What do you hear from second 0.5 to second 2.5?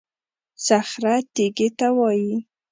صخره تېږې ته وایي.